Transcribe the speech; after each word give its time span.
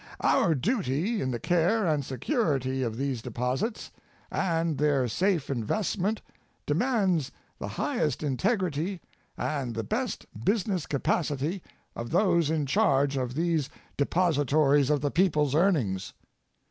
Our 0.21 0.55
duty 0.55 1.21
in 1.21 1.29
the 1.29 1.39
care 1.39 1.85
and 1.85 2.03
security 2.03 2.81
of 2.81 2.97
these 2.97 3.21
deposits 3.21 3.91
and 4.31 4.79
their 4.79 5.07
safe 5.07 5.47
investment 5.47 6.23
demands 6.65 7.31
the 7.59 7.67
highest 7.67 8.23
integrity 8.23 8.99
and 9.37 9.75
the 9.75 9.83
best 9.83 10.25
business 10.43 10.87
capacity 10.87 11.61
of 11.95 12.09
those 12.09 12.49
in 12.49 12.65
charge 12.65 13.15
of 13.15 13.35
these 13.35 13.69
depositories 13.95 14.89
of 14.89 15.01
the 15.01 15.11
people's 15.11 15.53
earnings. 15.53 16.13